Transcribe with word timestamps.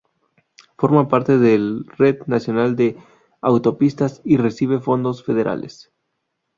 Forma 0.79 1.07
parte 1.07 1.37
del 1.37 1.85
Red 1.95 2.23
Nacional 2.25 2.75
de 2.75 2.97
Autopistas 3.39 4.19
y 4.25 4.37
recibe 4.37 4.79
fondos 4.79 5.23
federales. 5.23 5.91